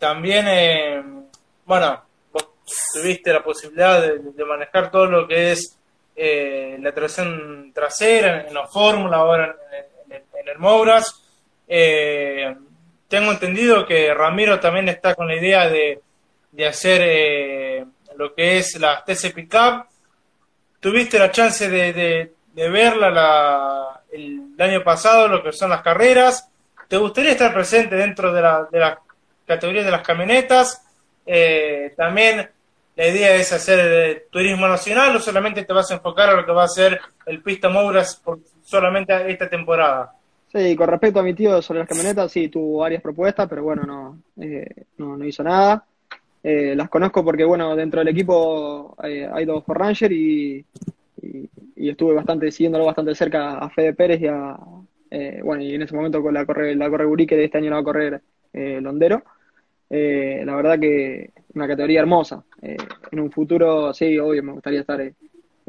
También, 0.01 0.47
eh, 0.49 1.03
bueno, 1.67 2.03
vos 2.33 2.49
tuviste 2.93 3.33
la 3.33 3.45
posibilidad 3.45 4.01
de, 4.03 4.19
de 4.19 4.45
manejar 4.45 4.91
todo 4.91 5.07
lo 5.07 5.29
que 5.29 5.53
es 5.53 5.79
eh, 6.17 6.77
la 6.81 6.93
tracción 6.93 7.71
trasera 7.73 8.47
en 8.49 8.55
la 8.55 8.67
Fórmula, 8.67 9.19
ahora 9.19 9.55
en, 10.09 10.13
en- 10.17 10.23
en 10.41 10.49
el 10.49 10.59
Mouras. 10.59 11.23
Eh, 11.69 12.57
tengo 13.09 13.31
entendido 13.31 13.87
que 13.87 14.13
Ramiro 14.15 14.59
también 14.59 14.89
está 14.89 15.15
con 15.15 15.29
la 15.29 15.37
idea 15.37 15.69
de, 15.69 16.01
de 16.51 16.67
hacer 16.67 17.01
eh, 17.05 17.85
lo 18.17 18.35
que 18.35 18.59
es 18.59 18.81
la 18.81 19.05
TC 19.05 19.33
Pickup. 19.35 19.85
¿Tuviste 20.81 21.19
la 21.19 21.31
chance 21.31 21.69
de, 21.69 21.93
de, 22.55 22.69
verla, 22.71 23.11
la, 23.11 24.01
el, 24.11 24.55
año 24.59 24.83
pasado, 24.83 25.29
lo 25.29 25.43
que 25.43 25.53
son 25.53 25.69
las 25.71 25.83
carreras. 25.83 26.49
¿Te 26.89 26.97
gustaría 26.97 27.33
estar 27.33 27.53
presente 27.53 27.95
dentro 27.97 28.33
de 28.33 28.41
la, 28.43 28.67
de 28.71 28.79
categoría 29.55 29.85
de 29.85 29.91
las 29.91 30.03
camionetas? 30.03 30.83
Eh, 31.27 31.93
también 31.97 32.49
la 33.01 33.09
idea 33.09 33.35
es 33.37 33.51
hacer 33.51 33.79
eh, 33.81 34.27
turismo 34.31 34.69
nacional 34.69 35.17
o 35.17 35.21
solamente 35.21 35.65
te 35.65 35.73
vas 35.73 35.91
a 35.91 35.95
enfocar 35.95 36.29
a 36.29 36.35
lo 36.35 36.45
que 36.45 36.53
va 36.53 36.65
a 36.65 36.69
ser 36.69 37.01
el 37.25 37.43
Pista 37.43 37.71
Mouras 37.71 38.17
por 38.17 38.41
solamente 38.63 39.15
esta 39.31 39.49
temporada. 39.49 40.13
Sí, 40.53 40.77
con 40.77 40.87
respecto 40.87 41.19
a 41.19 41.23
mi 41.23 41.33
tío 41.33 41.63
sobre 41.63 41.81
las 41.81 41.89
camionetas, 41.89 42.31
sí, 42.31 42.49
tuvo 42.49 42.81
varias 42.81 43.01
propuestas, 43.01 43.49
pero 43.49 43.63
bueno, 43.63 43.85
no, 43.85 44.19
eh, 44.45 44.85
no, 44.99 45.25
hizo 45.25 45.43
nada. 45.43 45.83
Eh, 46.43 46.75
las 46.77 46.91
conozco 46.91 47.25
porque, 47.25 47.45
bueno, 47.45 47.75
dentro 47.75 48.01
del 48.01 48.09
equipo 48.09 48.95
hay 48.99 49.47
dos 49.47 49.65
por 49.65 49.79
Ranger 49.79 50.13
y, 50.13 50.63
y, 51.23 51.89
estuve 51.89 52.13
bastante 52.13 52.51
siguiéndolo 52.51 52.85
bastante 52.85 53.15
cerca 53.15 53.59
a 53.59 53.71
Fede 53.71 53.95
Pérez 53.95 54.21
y 54.21 54.27
a, 54.27 54.59
bueno, 55.43 55.63
y 55.63 55.75
en 55.75 55.83
ese 55.83 55.95
momento 55.95 56.21
con 56.21 56.35
la 56.35 56.45
corre, 56.45 56.75
la 56.75 56.91
corre 56.91 57.07
Urique 57.07 57.35
de 57.35 57.45
este 57.45 57.57
año 57.57 57.71
la 57.71 57.77
va 57.77 57.81
a 57.81 57.85
correr 57.85 58.21
Londero. 58.53 59.23
La 59.91 60.55
verdad 60.55 60.79
que 60.79 61.33
una 61.55 61.67
categoría 61.67 62.01
hermosa. 62.01 62.45
en 62.63 63.21
un 63.21 63.31
futuro, 63.31 63.93
sí, 63.93 64.19
obvio, 64.19 64.43
me 64.43 64.53
gustaría 64.53 64.81
estar 64.81 65.01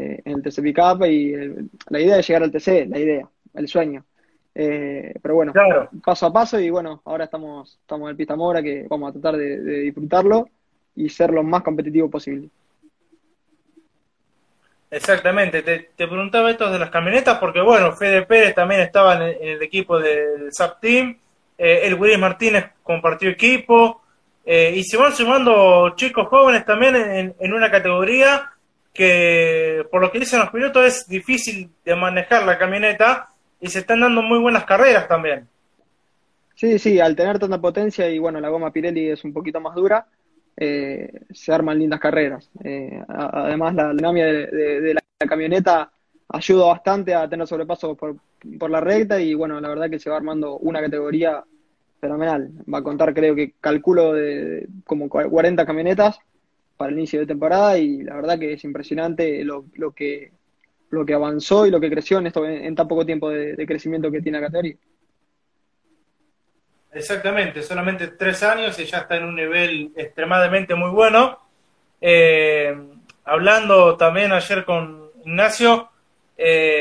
eh, 0.02 0.22
en 0.26 0.34
el 0.34 0.42
TC 0.42 0.62
Pickup 0.62 1.06
y 1.06 1.36
la 1.90 2.00
idea 2.00 2.18
es 2.18 2.28
llegar 2.28 2.44
al 2.44 2.52
TC, 2.52 2.88
la 2.88 3.00
idea, 3.00 3.28
el 3.54 3.68
sueño. 3.68 4.04
Eh, 4.54 5.14
pero 5.22 5.36
bueno, 5.36 5.54
paso 6.04 6.26
a 6.26 6.34
paso 6.34 6.60
y 6.60 6.70
bueno, 6.70 7.02
ahora 7.06 7.26
estamos, 7.26 7.78
estamos 7.82 8.08
en 8.08 8.10
el 8.10 8.16
Pista 8.18 8.36
Mora 8.36 8.62
que 8.62 8.86
vamos 8.90 9.10
a 9.10 9.14
tratar 9.14 9.38
de, 9.38 9.60
disfrutarlo 9.82 10.50
y 10.96 11.08
ser 11.10 11.32
lo 11.32 11.44
más 11.44 11.62
competitivo 11.62 12.10
posible. 12.10 12.50
Exactamente, 14.90 15.62
te, 15.62 15.90
preguntaba 15.96 16.52
esto 16.52 16.70
de 16.70 16.80
las 16.80 16.90
camionetas 16.90 17.38
porque 17.38 17.62
bueno, 17.62 17.94
Fede 17.94 18.24
Pérez 18.24 18.54
también 18.56 18.82
estaba 18.82 19.16
en 19.16 19.38
el, 19.40 19.62
equipo 19.62 20.00
del 20.00 20.52
SAP 20.52 20.82
Team, 20.82 21.18
eh, 21.58 21.82
el 21.84 21.94
Willy 21.94 22.18
Martínez 22.18 22.72
compartió 22.84 23.30
equipo 23.30 24.01
y 24.46 24.84
se 24.84 24.98
van 24.98 25.14
sumando 25.14 25.96
chicos 25.96 26.28
jóvenes 26.28 26.66
también 26.66 26.96
en, 26.96 27.54
una 27.54 27.70
categoría 27.70 28.50
que 28.94 29.86
por 29.92 30.02
lo 30.02 30.12
que 30.12 30.20
dicen 30.20 30.40
los 30.40 30.50
pilotos 30.50 30.86
es 30.86 31.08
difícil 31.08 31.70
de 31.86 31.96
manejar 31.96 32.44
la 32.44 32.58
camioneta 32.58 33.30
y 33.62 33.68
se 33.68 33.80
están 33.80 34.02
dando 34.02 34.22
muy 34.22 34.40
buenas 34.40 34.66
carreras 34.66 35.08
también. 35.08 35.48
Sí, 36.56 36.78
sí, 36.80 37.00
al 37.00 37.16
tener 37.16 37.40
tanta 37.40 37.60
potencia 37.60 38.10
y 38.10 38.20
bueno, 38.20 38.40
la 38.40 38.50
goma 38.50 38.72
Pirelli 38.72 39.10
es 39.10 39.24
un 39.24 39.34
poquito 39.34 39.60
más 39.60 39.76
dura, 39.76 40.06
eh, 40.58 41.22
se 41.32 41.54
arman 41.54 41.80
lindas 41.80 42.00
carreras. 42.00 42.50
Eh, 42.64 43.02
además, 43.08 43.74
la 43.74 43.94
dinámica 43.94 44.26
de, 44.26 44.94
la 44.94 45.28
camioneta 45.28 45.92
ayuda 46.30 46.66
bastante 46.66 47.16
a 47.16 47.28
tener 47.30 47.48
sobrepaso 47.48 47.96
por, 47.96 48.16
por 48.60 48.70
la 48.70 48.80
recta 48.80 49.20
y 49.20 49.34
bueno, 49.34 49.60
la 49.60 49.70
verdad 49.70 49.90
que 49.90 50.00
se 50.00 50.10
va 50.10 50.18
armando 50.18 50.58
una 50.58 50.82
categoría 50.82 51.44
fenomenal. 52.02 52.52
Va 52.72 52.80
a 52.80 52.84
contar, 52.84 53.14
creo 53.14 53.36
que 53.36 53.54
calculo 53.62 54.14
de 54.14 54.68
como 54.86 55.08
40 55.08 55.66
camionetas 55.66 56.20
para 56.76 56.92
el 56.92 56.98
inicio 56.98 57.22
de 57.22 57.28
temporada 57.28 57.78
y 57.78 58.04
la 58.04 58.16
verdad 58.16 58.38
que 58.40 58.54
es 58.54 58.64
impresionante 58.66 59.46
lo, 59.46 59.66
lo 59.76 59.92
que 59.92 60.32
lo 60.92 61.06
que 61.06 61.14
avanzó 61.14 61.66
y 61.66 61.72
lo 61.72 61.80
que 61.80 61.90
creció 61.90 62.20
en 62.20 62.28
esto 62.28 62.46
en, 62.46 62.76
tan 62.76 62.88
poco 62.88 63.06
tiempo 63.06 63.30
de, 63.30 63.66
crecimiento 63.66 64.12
que 64.12 64.22
tiene 64.22 64.40
la 64.40 64.48
categoría. 64.48 64.76
Exactamente, 66.94 67.64
solamente 67.64 68.08
tres 68.08 68.44
años 68.44 68.78
y 68.78 68.86
ya 68.86 69.00
está 69.00 69.16
en 69.16 69.24
un 69.24 69.36
nivel 69.36 69.94
extremadamente 69.96 70.76
muy 70.76 70.90
bueno. 70.90 71.40
Eh, 72.02 72.76
hablando 73.24 73.96
también 73.96 74.34
ayer 74.34 74.66
con 74.66 75.10
Ignacio, 75.24 75.90
eh, 76.38 76.81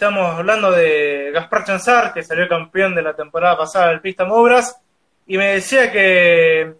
estamos 0.00 0.34
hablando 0.34 0.72
de 0.72 1.30
Gaspar 1.30 1.64
Chanzar, 1.64 2.14
que 2.14 2.22
salió 2.22 2.48
campeón 2.48 2.94
de 2.94 3.02
la 3.02 3.12
temporada 3.12 3.58
pasada 3.58 3.88
del 3.88 4.00
Pista 4.00 4.24
Mobras, 4.24 4.80
y 5.26 5.36
me 5.36 5.52
decía 5.52 5.92
que 5.92 6.72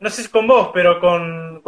no 0.00 0.10
sé 0.10 0.24
si 0.24 0.28
con 0.28 0.48
vos, 0.48 0.70
pero 0.74 0.98
con, 1.00 1.62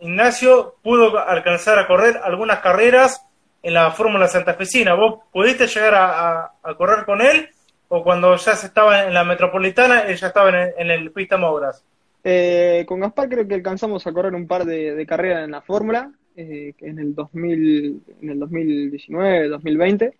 Ignacio 0.00 0.74
pudo 0.82 1.18
alcanzar 1.18 1.78
a 1.78 1.86
correr 1.86 2.20
algunas 2.22 2.58
carreras 2.58 3.24
en 3.62 3.72
la 3.72 3.92
Fórmula 3.92 4.28
Santafesina. 4.28 4.92
¿Vos 4.92 5.20
pudiste 5.32 5.66
llegar 5.66 5.94
a, 5.94 6.74
correr 6.76 7.06
con 7.06 7.22
él 7.22 7.48
o 7.88 8.04
cuando 8.04 8.36
ya 8.36 8.56
se 8.56 8.66
estaba 8.66 9.04
en 9.04 9.14
la 9.14 9.24
Metropolitana, 9.24 10.00
él 10.00 10.16
ya 10.16 10.26
estaba 10.26 10.50
en 10.50 10.90
el, 10.90 11.12
Pista 11.12 11.38
Mouras? 11.38 11.82
Eh, 12.22 12.84
con 12.86 13.00
Gaspar 13.00 13.30
creo 13.30 13.48
que 13.48 13.54
alcanzamos 13.54 14.06
a 14.06 14.12
correr 14.12 14.34
un 14.34 14.46
par 14.46 14.66
de, 14.66 15.02
carreras 15.08 15.44
en 15.44 15.52
la 15.52 15.62
Fórmula, 15.62 16.10
eh, 16.36 16.74
en 16.80 16.98
el 16.98 17.14
2000, 17.14 18.02
en 18.22 18.30
el 18.30 18.38
2019, 18.38 19.48
2020. 19.48 20.18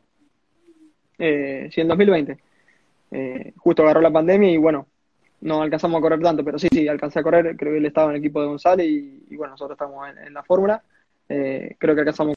Eh, 1.18 1.68
sí, 1.72 1.80
en 1.80 1.88
2020. 1.88 2.38
Eh, 3.10 3.52
justo 3.56 3.82
agarró 3.82 4.00
la 4.00 4.12
pandemia 4.12 4.50
y 4.50 4.56
bueno, 4.56 4.88
no 5.40 5.62
alcanzamos 5.62 5.98
a 5.98 6.02
correr 6.02 6.20
tanto, 6.20 6.44
pero 6.44 6.58
sí, 6.58 6.68
sí, 6.72 6.88
alcancé 6.88 7.20
a 7.20 7.22
correr, 7.22 7.56
creo 7.56 7.72
que 7.72 7.78
él 7.78 7.86
estaba 7.86 8.10
en 8.10 8.16
el 8.16 8.20
equipo 8.20 8.40
de 8.40 8.48
González 8.48 8.86
y, 8.86 9.36
bueno, 9.36 9.52
nosotros 9.52 9.76
estamos 9.76 10.08
en, 10.08 10.34
la 10.34 10.42
fórmula, 10.42 10.82
eh, 11.28 11.76
creo 11.78 11.94
que 11.94 12.00
alcanzamos 12.00 12.34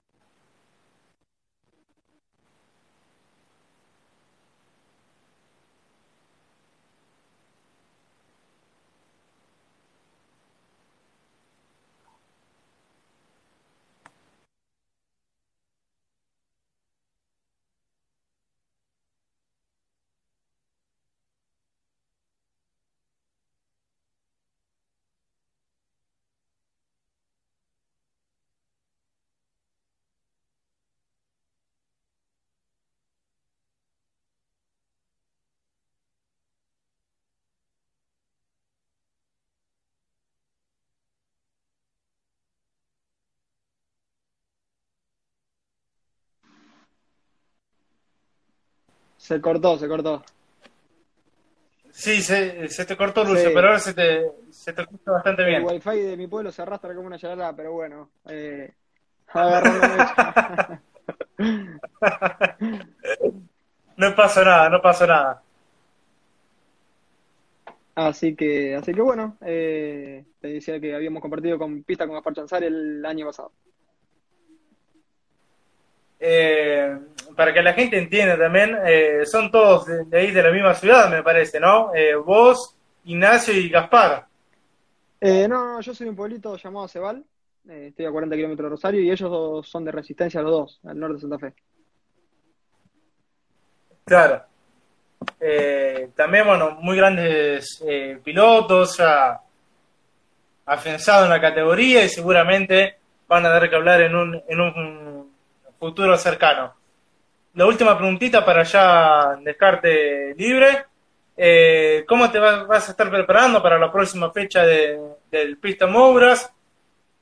Se 49.27 49.41
cortó, 49.41 49.77
se 49.77 49.89
cortó. 49.89 50.24
Sí, 51.91 52.22
se, 52.22 52.69
se 52.69 52.86
te 52.86 52.96
cortó, 52.96 53.25
Lucio, 53.25 53.51
pero 53.53 53.67
ahora 53.67 53.79
se 53.79 53.93
te, 53.93 54.31
se 54.51 54.72
te 54.72 54.84
escucha 54.84 55.12
bastante 55.12 55.43
bien. 55.43 55.63
El 55.63 55.67
wifi 55.67 56.00
de 56.00 56.15
mi 56.15 56.27
pueblo 56.27 56.50
se 56.50 56.62
arrastra 56.62 56.96
como 56.96 57.07
una 57.07 57.19
charada, 57.19 57.53
pero 57.53 57.74
bueno. 57.74 58.10
Eh, 58.29 58.72
no 63.98 64.15
pasó 64.15 64.46
nada, 64.46 64.69
no 64.69 64.81
pasó 64.81 65.05
nada. 65.05 65.43
Así 67.96 68.34
que, 68.34 68.75
así 68.75 68.93
que 68.93 69.01
bueno, 69.01 69.36
eh, 69.41 70.24
te 70.39 70.48
decía 70.48 70.79
que 70.79 70.96
habíamos 70.96 71.22
compartido 71.22 71.60
con 71.60 71.84
pista 71.84 72.05
con 72.05 72.15
Gaspar 72.15 72.34
Chanzar 72.34 72.63
el 72.63 73.05
año 73.05 73.25
pasado. 73.25 73.51
Eh, 76.19 76.66
para 77.38 77.53
que 77.53 77.62
la 77.62 77.74
gente 77.74 78.00
entienda 78.00 78.36
también, 78.36 78.75
eh, 78.84 79.22
son 79.25 79.51
todos 79.51 79.86
de, 79.86 80.17
ahí 80.17 80.32
de 80.32 80.41
la 80.41 80.50
misma 80.50 80.74
ciudad, 80.74 81.08
me 81.10 81.22
parece, 81.22 81.60
¿no? 81.60 81.94
Eh, 81.94 82.15
vos, 82.15 82.75
Ignacio 83.06 83.53
y 83.53 83.70
Gaspar. 83.70 84.25
no, 85.22 85.48
no, 85.48 85.79
yo 85.79 85.94
soy 85.94 86.06
de 86.06 86.10
un 86.10 86.15
pueblito 86.15 86.58
llamado 86.58 86.88
Cebal, 86.88 87.24
estoy 87.70 88.06
a 88.08 88.12
40 88.12 88.36
kilómetros 88.36 88.65
de 88.65 88.70
Rosario 88.70 89.01
y 89.01 89.12
ellos 89.12 89.67
son 89.67 89.86
de 89.86 89.91
resistencia 89.91 90.41
los 90.41 90.51
dos, 90.51 90.79
al 90.84 91.00
norte 91.00 91.13
de 91.13 91.22
Santa 91.22 91.38
Fe. 91.38 91.53
Claro. 94.03 94.44
también, 96.15 96.48
bueno, 96.48 96.77
muy 96.82 96.98
grandes 96.98 97.84
pilotos, 98.24 98.98
ya 98.98 99.41
afianzados 100.65 101.25
en 101.25 101.29
la 101.29 101.41
categoría 101.41 102.03
y 102.03 102.10
seguramente 102.10 102.98
van 103.27 103.46
a 103.46 103.50
dar 103.50 103.70
que 103.70 103.75
hablar 103.75 104.01
en 104.01 104.15
un, 104.15 104.41
en 104.48 104.60
un 104.60 105.32
futuro 105.79 106.17
cercano. 106.17 106.76
La 107.57 107.65
última 107.65 107.97
preguntita 107.97 108.45
para 108.45 108.61
ya 108.61 109.35
dejarte 109.41 110.35
libre. 110.35 110.85
Eh, 111.35 112.05
¿Cómo 112.07 112.29
te 112.29 112.37
vas 112.37 112.87
a 112.87 112.91
estar 112.91 113.09
preparando 113.09 113.63
para 113.63 113.79
la 113.79 113.91
próxima 113.91 114.31
fecha 114.31 114.63
de, 114.63 114.99
del 115.31 115.57
Pista 115.57 115.87
Mouras? 115.87 116.53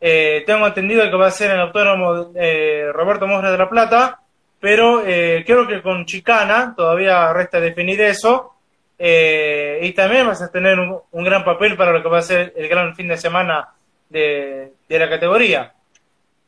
Eh, 0.02 0.44
tengo 0.46 0.68
entendido 0.68 1.10
que 1.10 1.16
va 1.16 1.28
a 1.28 1.32
ser 1.32 1.52
en 1.52 1.62
autónomo 1.62 2.34
eh, 2.36 2.90
Roberto 2.92 3.26
Mosra 3.28 3.50
de 3.50 3.58
la 3.58 3.70
Plata, 3.70 4.20
pero 4.60 5.04
creo 5.04 5.68
que 5.68 5.82
con 5.82 6.06
Chicana 6.06 6.74
todavía 6.76 7.32
resta 7.32 7.62
definir 7.62 8.02
eso. 8.02 8.56
y 9.00 9.92
también 9.94 10.28
vas 10.28 10.42
a 10.42 10.52
tener 10.52 10.78
un, 10.78 11.24
gran 11.24 11.46
papel 11.46 11.78
para 11.78 11.94
lo 11.94 12.04
que 12.04 12.10
va 12.10 12.18
a 12.18 12.22
ser 12.22 12.52
el 12.58 12.68
gran 12.68 12.94
fin 12.94 13.08
de 13.08 13.16
semana 13.16 13.70
de 14.10 14.74
la 14.90 15.10
categoría. 15.10 15.72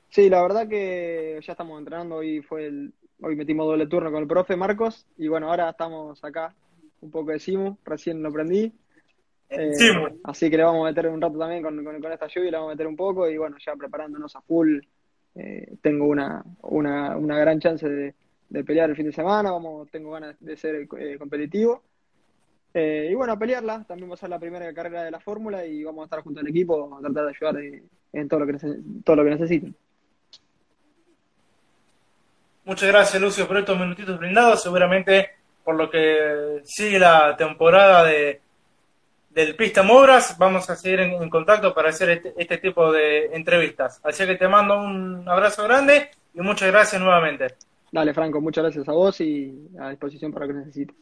Sí, 0.10 0.30
la 0.30 0.42
verdad 0.42 0.68
que 0.68 1.40
ya 1.46 1.52
estamos 1.52 1.78
entrenando, 1.80 2.16
hoy 2.16 2.42
fue 2.42 2.68
el, 2.68 2.94
hoy 3.22 3.36
metimos 3.36 3.68
doble 3.68 3.88
turno 3.88 4.12
con 4.12 4.22
el 4.22 4.28
profe 4.28 4.56
Marcos 4.56 5.06
y 5.18 5.28
bueno, 5.28 5.50
ahora 5.50 5.70
estamos 5.70 6.24
acá 6.24 6.56
un 7.02 7.12
poco 7.12 7.32
de 7.32 7.40
Simu, 7.40 7.78
recién 7.84 8.24
lo 8.24 8.32
prendí. 8.32 8.74
Eh, 9.50 9.72
así 10.26 10.50
que 10.50 10.58
le 10.58 10.64
vamos 10.64 10.86
a 10.86 10.90
meter 10.90 11.08
un 11.08 11.22
rato 11.22 11.38
también 11.38 11.64
con, 11.64 11.84
con, 11.84 12.12
esta 12.12 12.28
lluvia, 12.28 12.52
le 12.52 12.58
vamos 12.58 12.72
a 12.72 12.74
meter 12.74 12.88
un 12.88 12.96
poco 12.96 13.30
y 13.30 13.38
bueno, 13.38 13.58
ya 13.64 13.76
preparándonos 13.76 14.36
a 14.36 14.42
full. 14.42 14.80
Eh, 15.36 15.76
tengo 15.82 16.06
una, 16.06 16.44
una, 16.64 17.16
una, 17.16 17.38
gran 17.38 17.60
chance 17.60 17.88
de, 17.88 18.16
de, 18.50 18.64
pelear 18.64 18.90
el 18.90 18.96
fin 18.96 19.06
de 19.06 19.12
semana, 19.12 19.52
vamos, 19.52 19.90
tengo 19.92 20.12
ganas 20.12 20.36
de 20.40 20.58
ser 20.58 20.88
eh, 20.98 21.18
competitivo. 21.20 21.84
y 22.74 23.14
bueno, 23.14 23.34
a 23.34 23.40
pelearla, 23.40 23.84
también 23.88 24.10
va 24.10 24.16
a 24.16 24.18
ser 24.18 24.30
la 24.30 24.40
primera 24.40 24.74
carrera 24.74 25.04
de 25.04 25.12
la 25.12 25.20
fórmula 25.20 25.66
y 25.66 25.84
vamos 25.84 26.02
a 26.02 26.06
estar 26.06 26.24
junto 26.24 26.40
al 26.40 26.48
equipo 26.48 26.96
a 26.96 27.02
tratar 27.02 27.26
de 27.26 27.30
ayudar 27.30 27.84
en 28.14 28.28
todo 28.28 28.40
lo 28.40 28.48
que, 28.48 28.58
todo 29.04 29.16
lo 29.16 29.24
que 29.24 29.30
necesiten. 29.30 29.76
Muchas 32.68 32.90
gracias, 32.90 33.22
Lucio, 33.22 33.48
por 33.48 33.58
estos 33.58 33.80
minutitos 33.80 34.20
brindados. 34.20 34.62
Seguramente 34.62 35.30
por 35.64 35.76
lo 35.76 35.90
que 35.90 36.60
sigue 36.66 37.00
la 37.00 37.34
temporada 37.38 38.04
de 38.04 38.42
del 39.30 39.56
Pista 39.56 39.84
Mobras, 39.84 40.36
vamos 40.38 40.70
a 40.70 40.76
seguir 40.76 41.00
en, 41.00 41.30
contacto 41.30 41.74
para 41.74 41.92
hacer 41.92 42.10
este, 42.10 42.34
este, 42.36 42.58
tipo 42.58 42.92
de 42.92 43.28
entrevistas. 43.28 44.02
Así 44.04 44.26
que 44.26 44.36
te 44.36 44.50
mando 44.50 44.82
un 44.82 45.24
abrazo 45.30 45.64
grande 45.64 46.10
y 46.34 46.42
muchas 46.42 46.70
gracias 46.70 47.02
nuevamente. 47.02 47.56
Dale, 47.90 48.14
Franco, 48.14 48.42
muchas 48.42 48.66
gracias 48.66 48.90
a 48.90 48.92
vos 48.92 49.22
y 49.22 49.70
a 49.80 49.92
disposición 49.92 50.34
para 50.34 50.46
lo 50.46 50.54
que 50.54 50.60
necesites. 50.60 50.96